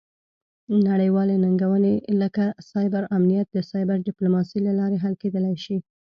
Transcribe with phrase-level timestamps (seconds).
[0.89, 5.77] نړیوالې ننګونې لکه سایبر امنیت د سایبر ډیپلوماسي له لارې حل کیدی شي